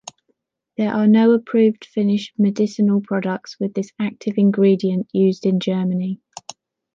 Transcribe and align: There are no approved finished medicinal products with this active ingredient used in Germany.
There 0.77 0.91
are 0.91 1.05
no 1.05 1.31
approved 1.33 1.85
finished 1.85 2.33
medicinal 2.35 3.01
products 3.01 3.59
with 3.59 3.75
this 3.75 3.91
active 3.99 4.33
ingredient 4.37 5.07
used 5.13 5.45
in 5.45 5.59
Germany. 5.59 6.19